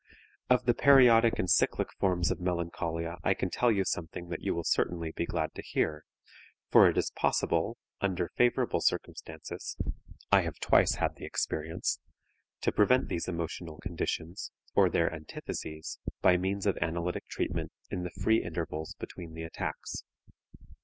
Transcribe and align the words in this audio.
Of 0.49 0.65
the 0.65 0.73
periodic 0.73 1.37
and 1.37 1.47
cyclic 1.47 1.89
forms 1.99 2.31
of 2.31 2.39
melancholia 2.39 3.19
I 3.23 3.35
can 3.35 3.51
tell 3.51 3.71
you 3.71 3.83
something 3.85 4.29
that 4.29 4.41
you 4.41 4.55
will 4.55 4.63
certainly 4.63 5.11
be 5.11 5.27
glad 5.27 5.53
to 5.53 5.61
hear, 5.61 6.05
for 6.71 6.89
it 6.89 6.97
is 6.97 7.11
possible, 7.11 7.77
under 7.99 8.29
favorable 8.35 8.81
circumstances 8.81 9.77
I 10.31 10.41
have 10.41 10.57
twice 10.59 10.95
had 10.95 11.17
the 11.17 11.25
experience 11.25 11.99
to 12.61 12.71
prevent 12.71 13.09
these 13.09 13.27
emotional 13.27 13.77
conditions 13.77 14.49
(or 14.73 14.89
their 14.89 15.13
antitheses) 15.13 15.99
by 16.19 16.35
means 16.35 16.65
of 16.65 16.77
analytic 16.79 17.27
treatment 17.27 17.71
in 17.91 18.01
the 18.01 18.09
free 18.09 18.41
intervals 18.43 18.95
between 18.97 19.35
the 19.35 19.43
attacks. 19.43 20.03